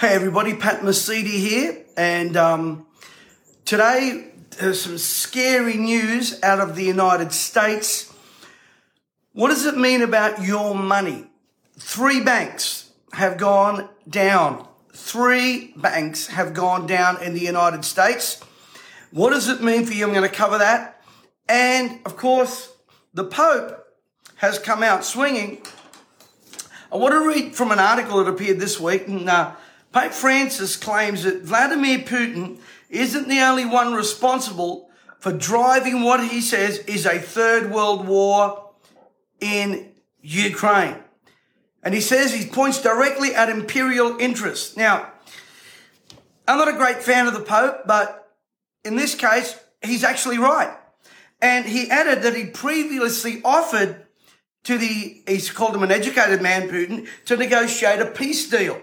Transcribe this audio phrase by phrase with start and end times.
[0.00, 2.86] Hey everybody, Pat Mesiti here, and um,
[3.66, 8.10] today there's some scary news out of the United States.
[9.34, 11.26] What does it mean about your money?
[11.78, 14.66] Three banks have gone down.
[14.94, 18.42] Three banks have gone down in the United States.
[19.10, 20.06] What does it mean for you?
[20.06, 21.02] I'm going to cover that.
[21.46, 22.72] And of course,
[23.12, 23.86] the Pope
[24.36, 25.60] has come out swinging.
[26.90, 29.52] I want to read from an article that appeared this week, and uh,
[29.92, 32.58] Pope Francis claims that Vladimir Putin
[32.88, 38.70] isn't the only one responsible for driving what he says is a third world war
[39.40, 40.96] in Ukraine.
[41.82, 44.76] And he says he points directly at imperial interests.
[44.76, 45.12] Now,
[46.46, 48.36] I'm not a great fan of the Pope, but
[48.84, 50.76] in this case, he's actually right.
[51.40, 54.06] And he added that he previously offered
[54.64, 58.80] to the, he's called him an educated man, Putin, to negotiate a peace deal.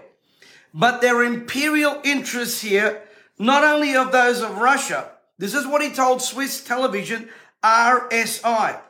[0.74, 3.02] But there are imperial interests here,
[3.38, 5.10] not only of those of Russia.
[5.38, 7.28] This is what he told Swiss television,
[7.62, 8.80] RSI.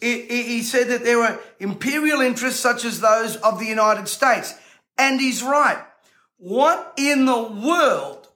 [0.00, 4.54] He said that there were imperial interests such as those of the United States.
[4.96, 5.82] And he's right.
[6.36, 8.28] What in the world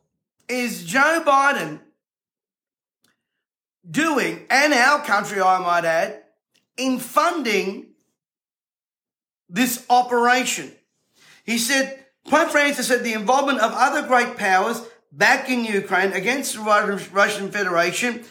[0.49, 1.81] is Joe Biden
[3.89, 6.23] doing, and our country, I might add,
[6.77, 7.87] in funding
[9.49, 10.73] this operation?
[11.45, 16.55] He said Pope Francis said the involvement of other great powers back in Ukraine against
[16.55, 18.25] the Russian Federation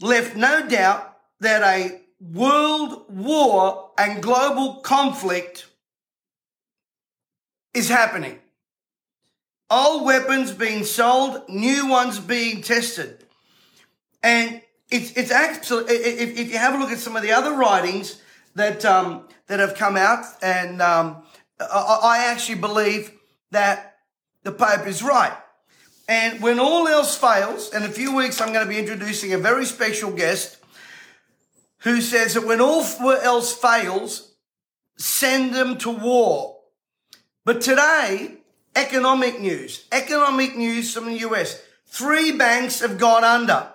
[0.00, 5.66] left no doubt that a world war and global conflict
[7.74, 8.38] is happening.
[9.70, 13.24] Old weapons being sold, new ones being tested.
[14.22, 17.52] And it's, it's actually, if, if you have a look at some of the other
[17.52, 18.20] writings
[18.54, 21.22] that, um, that have come out, and um,
[21.60, 23.12] I, I actually believe
[23.50, 23.96] that
[24.42, 25.36] the Pope is right.
[26.08, 29.38] And when all else fails, in a few weeks I'm going to be introducing a
[29.38, 30.58] very special guest
[31.80, 34.34] who says that when all else fails,
[34.96, 36.56] send them to war.
[37.44, 38.38] But today,
[38.74, 41.62] economic news, economic news from the US.
[41.86, 43.68] Three banks have gone under.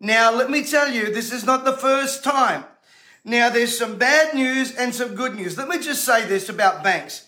[0.00, 2.64] Now, let me tell you, this is not the first time.
[3.24, 5.58] Now, there's some bad news and some good news.
[5.58, 7.27] Let me just say this about banks.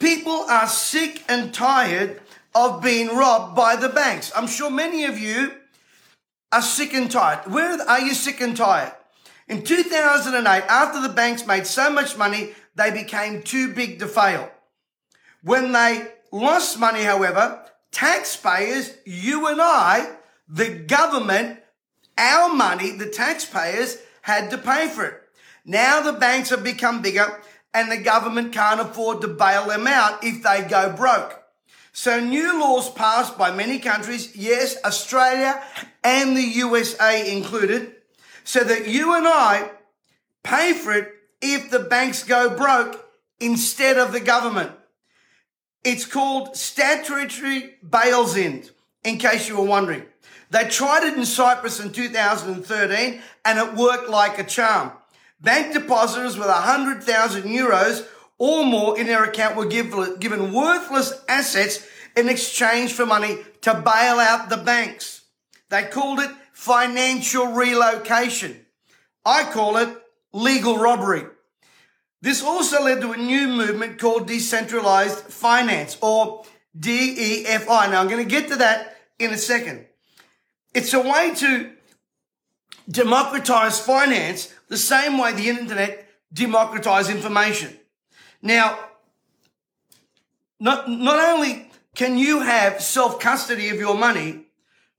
[0.00, 2.20] People are sick and tired
[2.54, 4.32] of being robbed by the banks.
[4.34, 5.52] I'm sure many of you
[6.50, 7.52] are sick and tired.
[7.52, 8.92] Where are you sick and tired?
[9.46, 14.50] In 2008, after the banks made so much money, they became too big to fail.
[15.42, 17.62] When they lost money, however,
[17.92, 20.14] taxpayers, you and I,
[20.48, 21.58] the government,
[22.16, 25.20] our money, the taxpayers had to pay for it.
[25.64, 27.40] Now the banks have become bigger
[27.72, 31.40] and the government can't afford to bail them out if they go broke.
[31.92, 35.62] So new laws passed by many countries, yes, Australia
[36.04, 37.94] and the USA included,
[38.44, 39.70] so that you and I
[40.42, 43.04] pay for it if the banks go broke
[43.40, 44.72] instead of the government.
[45.82, 48.64] It's called statutory bails in,
[49.02, 50.04] in case you were wondering.
[50.50, 54.92] They tried it in Cyprus in 2013 and it worked like a charm.
[55.40, 58.06] Bank depositors with 100,000 euros
[58.38, 61.86] or more in their account were given worthless assets
[62.16, 65.22] in exchange for money to bail out the banks.
[65.68, 68.66] They called it financial relocation.
[69.24, 69.96] I call it
[70.32, 71.24] legal robbery.
[72.22, 76.44] This also led to a new movement called decentralized finance or
[76.78, 77.90] DEFI.
[77.90, 79.86] Now I'm going to get to that in a second.
[80.74, 81.72] It's a way to
[82.90, 87.76] democratize finance the same way the internet democratized information.
[88.42, 88.78] Now,
[90.58, 94.46] not, not only can you have self custody of your money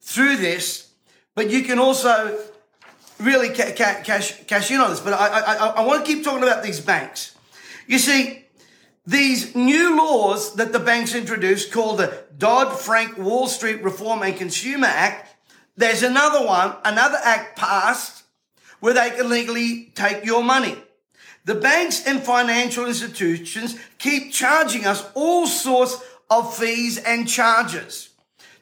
[0.02, 0.92] through this,
[1.36, 2.40] but you can also
[3.20, 5.00] really ca- ca- cash, cash in on this.
[5.00, 7.36] But I, I, I want to keep talking about these banks.
[7.88, 8.46] You see,
[9.06, 14.88] these new laws that the banks introduced called the Dodd-Frank Wall Street Reform and Consumer
[14.88, 15.30] Act
[15.78, 18.24] there's another one, another act passed
[18.80, 20.76] where they can legally take your money.
[21.46, 25.98] The banks and financial institutions keep charging us all sorts
[26.30, 28.10] of fees and charges.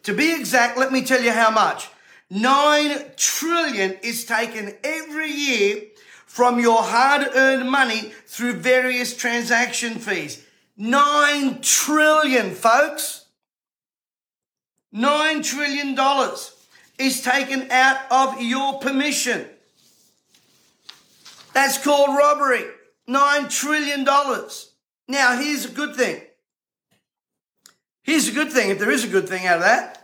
[0.03, 1.89] To be exact, let me tell you how much.
[2.29, 5.83] Nine trillion is taken every year
[6.25, 10.45] from your hard earned money through various transaction fees.
[10.77, 13.25] Nine trillion, folks.
[14.91, 16.58] Nine trillion dollars
[16.99, 19.47] is taken out of your permission.
[21.53, 22.65] That's called robbery.
[23.07, 24.05] $9 trillion.
[25.07, 26.21] Now, here's a good thing.
[28.03, 29.95] Here's a good thing, if there is a good thing out of that.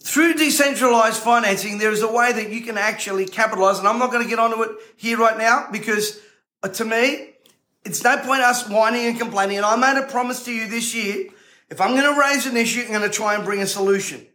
[0.00, 3.78] Through decentralized financing, there is a way that you can actually capitalize.
[3.78, 6.18] And I'm not going to get onto it here right now because
[6.62, 7.30] uh, to me,
[7.84, 9.58] it's no point us whining and complaining.
[9.58, 11.28] And I made a promise to you this year.
[11.70, 14.26] If I'm going to raise an issue, I'm going to try and bring a solution.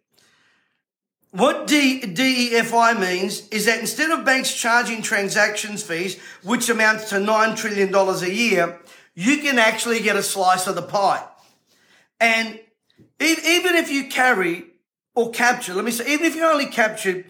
[1.32, 7.16] What D- DEFI means is that instead of banks charging transactions fees, which amounts to
[7.16, 8.80] $9 trillion a year,
[9.14, 11.26] you can actually get a slice of the pie.
[12.20, 12.60] And
[13.20, 14.68] even if you carry
[15.16, 17.26] or capture, let me say, even if you only captured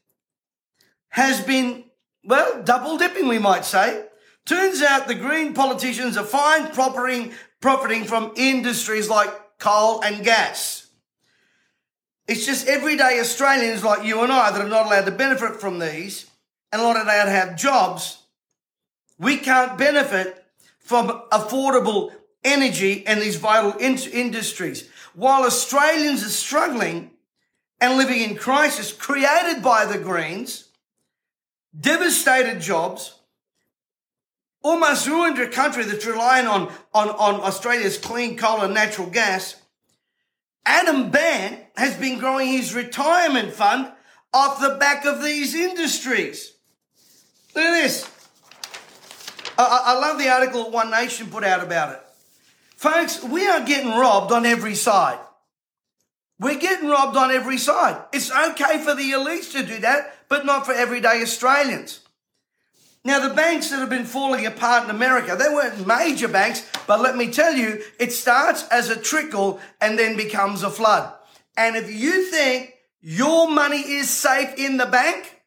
[1.09, 1.85] has been,
[2.23, 4.05] well, double dipping, we might say.
[4.45, 10.87] Turns out the Green politicians are fine profiting, profiting from industries like coal and gas.
[12.27, 15.79] It's just everyday Australians like you and I that are not allowed to benefit from
[15.79, 16.29] these
[16.71, 18.23] and not allowed to have jobs.
[19.17, 20.45] We can't benefit
[20.79, 22.11] from affordable
[22.43, 24.89] energy and these vital in- industries.
[25.15, 27.11] While Australians are struggling
[27.79, 30.69] and living in crisis created by the Greens,
[31.79, 33.16] devastated jobs,
[34.67, 39.55] almost ruined a country that's relying on, on, on Australia's clean coal and natural gas.
[40.65, 43.91] Adam Bandt has been growing his retirement fund
[44.33, 46.53] off the back of these industries.
[47.55, 48.09] Look at this.
[49.57, 52.01] I, I love the article One Nation put out about it.
[52.75, 55.19] Folks, we are getting robbed on every side.
[56.39, 58.03] We're getting robbed on every side.
[58.13, 62.01] It's okay for the elites to do that, but not for everyday Australians.
[63.07, 66.99] Now, the banks that have been falling apart in America, they weren't major banks, but
[66.99, 71.13] let me tell you, it starts as a trickle and then becomes a flood.
[71.55, 75.41] And if you think your money is safe in the bank,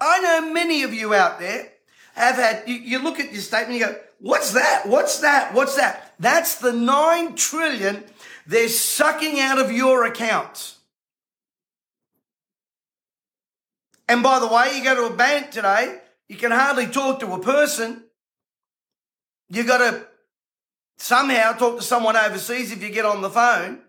[0.00, 1.68] I know many of you out there
[2.14, 4.86] have had, you, you look at your statement, you go, what's that?
[4.86, 5.54] What's that?
[5.54, 6.14] What's that?
[6.20, 8.04] That's the nine trillion
[8.46, 10.78] they're sucking out of your accounts.
[14.08, 17.32] And by the way, you go to a bank today, you can hardly talk to
[17.32, 18.04] a person.
[19.48, 20.06] You got to
[20.98, 23.80] somehow talk to someone overseas if you get on the phone.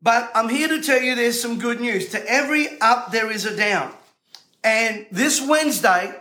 [0.00, 2.10] But I'm here to tell you there's some good news.
[2.10, 3.92] To every up, there is a down.
[4.62, 6.14] And this Wednesday,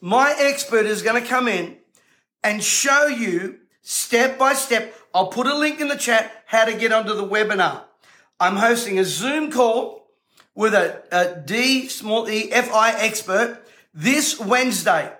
[0.00, 1.76] my expert is going to come in
[2.42, 4.94] and show you step by step.
[5.14, 7.84] I'll put a link in the chat how to get onto the webinar.
[8.40, 10.08] I'm hosting a Zoom call
[10.54, 13.64] with a, a D small E F I expert
[13.94, 15.12] this Wednesday.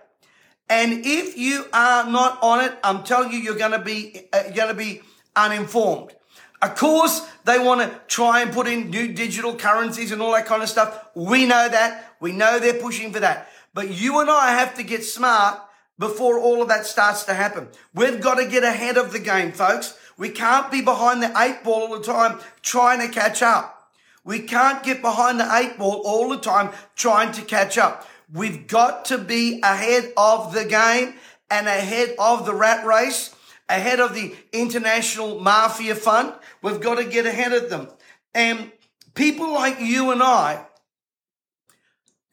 [0.68, 4.50] And if you are not on it, I'm telling you, you're going to be uh,
[4.50, 5.02] going to be
[5.34, 6.14] uninformed.
[6.62, 10.46] Of course, they want to try and put in new digital currencies and all that
[10.46, 11.10] kind of stuff.
[11.14, 12.14] We know that.
[12.20, 13.48] We know they're pushing for that.
[13.72, 15.60] But you and I have to get smart
[15.98, 17.68] before all of that starts to happen.
[17.94, 19.96] We've got to get ahead of the game, folks.
[20.16, 23.90] We can't be behind the eight ball all the time trying to catch up.
[24.22, 28.06] We can't get behind the eight ball all the time trying to catch up.
[28.32, 31.14] We've got to be ahead of the game
[31.50, 33.34] and ahead of the rat race,
[33.68, 36.32] ahead of the international mafia fund.
[36.62, 37.88] We've got to get ahead of them.
[38.34, 38.70] And
[39.14, 40.64] people like you and I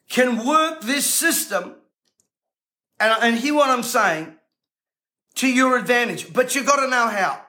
[0.08, 1.74] can work this system,
[2.98, 4.34] and, and hear what I'm saying,
[5.34, 6.32] to your advantage.
[6.32, 7.42] But you've got to know how.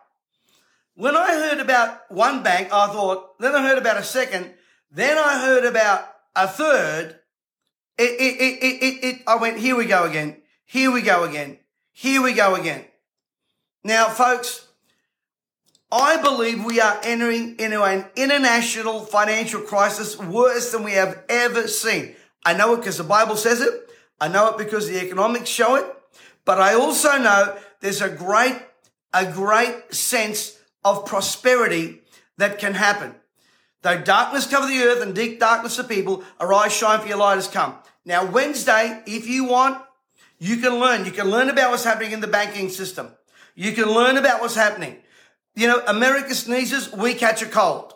[0.95, 4.51] When I heard about one bank, I thought, then I heard about a second,
[4.91, 7.18] then I heard about a third,
[7.99, 10.37] it, it, it, it, it, I oh, went, here we go again.
[10.65, 11.59] Here we go again.
[11.91, 12.85] Here we go again.
[13.83, 14.67] Now, folks,
[15.91, 21.67] I believe we are entering into an international financial crisis worse than we have ever
[21.67, 22.15] seen.
[22.45, 23.89] I know it because the Bible says it.
[24.21, 25.85] I know it because the economics show it.
[26.45, 28.61] But I also know there's a great,
[29.13, 32.01] a great sense of prosperity
[32.37, 33.15] that can happen.
[33.81, 37.35] Though darkness cover the earth and deep darkness the people, arise, shine for your light
[37.35, 37.75] has come.
[38.05, 39.81] Now, Wednesday, if you want,
[40.39, 41.05] you can learn.
[41.05, 43.09] You can learn about what's happening in the banking system.
[43.55, 44.97] You can learn about what's happening.
[45.55, 47.93] You know, America sneezes, we catch a cold.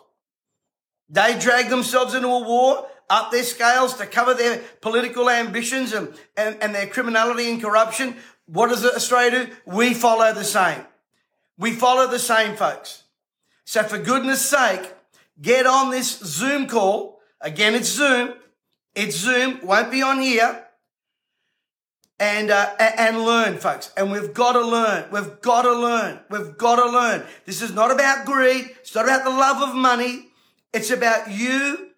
[1.08, 6.14] They drag themselves into a war, up their scales to cover their political ambitions and,
[6.36, 8.16] and, and their criminality and corruption.
[8.46, 9.52] What does Australia do?
[9.64, 10.80] We follow the same.
[11.56, 13.04] We follow the same, folks.
[13.64, 14.92] So for goodness sake,
[15.40, 17.20] get on this Zoom call.
[17.40, 18.34] Again, it's Zoom.
[18.94, 19.60] It's Zoom.
[19.62, 20.60] Won't be on here.
[22.20, 23.92] And, uh, and learn, folks.
[23.96, 25.10] And we've got to learn.
[25.10, 26.20] We've got to learn.
[26.30, 27.24] We've got to learn.
[27.44, 28.70] This is not about greed.
[28.80, 30.28] It's not about the love of money.
[30.72, 31.90] It's about you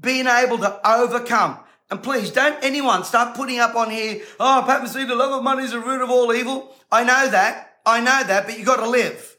[0.00, 1.58] being able to overcome.
[1.90, 5.64] And please don't anyone start putting up on here, oh, Pat the love of money
[5.64, 6.74] is the root of all evil.
[6.90, 7.80] I know that.
[7.84, 9.36] I know that, but you've got to live.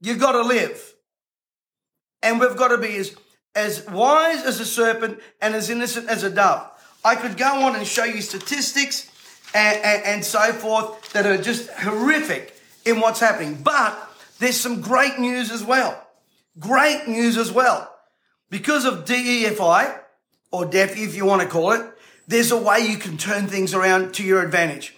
[0.00, 0.94] You've got to live.
[2.22, 3.14] And we've got to be as,
[3.54, 6.70] as wise as a serpent and as innocent as a dove.
[7.04, 9.10] I could go on and show you statistics
[9.54, 13.60] and, and, and so forth that are just horrific in what's happening.
[13.62, 13.96] But
[14.38, 16.06] there's some great news as well.
[16.58, 17.90] Great news as well.
[18.50, 19.98] Because of DEFI,
[20.50, 21.82] or DEFI if you want to call it,
[22.26, 24.94] there's a way you can turn things around to your advantage.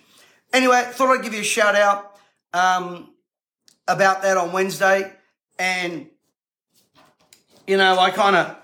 [0.53, 2.17] Anyway, thought I'd give you a shout out
[2.53, 3.11] um,
[3.89, 5.13] about that on Wednesday.
[5.59, 6.09] And,
[7.67, 8.57] you know, I kind of,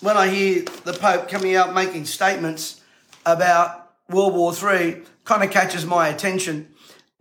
[0.00, 2.80] when I hear the Pope coming out making statements
[3.24, 6.68] about World War III, kind of catches my attention.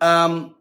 [0.01, 0.55] Um,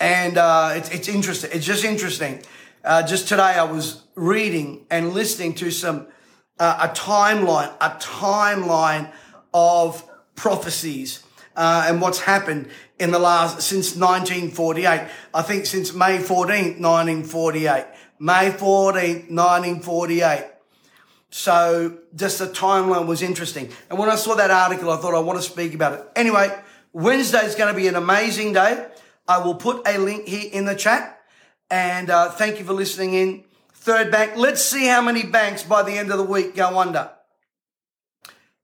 [0.00, 1.50] and uh, it's, it's interesting.
[1.52, 2.42] It's just interesting.
[2.84, 6.06] Uh, just today, I was reading and listening to some
[6.58, 9.12] uh, a timeline, a timeline
[9.52, 11.22] of prophecies
[11.54, 15.08] uh, and what's happened in the last since 1948.
[15.34, 17.84] I think since May 14th, 1948.
[18.22, 20.44] May 14th, 1948.
[21.30, 23.68] So just the timeline was interesting.
[23.90, 26.06] And when I saw that article, I thought I want to speak about it.
[26.14, 26.56] Anyway,
[26.92, 28.86] Wednesday is going to be an amazing day.
[29.26, 31.20] I will put a link here in the chat.
[31.68, 33.42] And uh, thank you for listening in.
[33.72, 34.36] Third bank.
[34.36, 37.10] Let's see how many banks by the end of the week go under.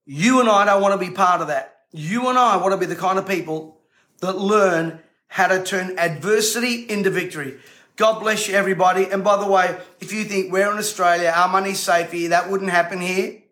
[0.06, 1.80] You and I don't want to be part of that.
[1.90, 3.80] You and I want to be the kind of people
[4.20, 7.58] that learn how to turn adversity into victory.
[7.98, 9.06] God bless you, everybody.
[9.10, 12.48] And by the way, if you think we're in Australia, our money's safe here, that
[12.48, 13.42] wouldn't happen here,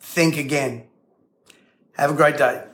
[0.00, 0.88] think again.
[1.92, 2.64] Have a great day.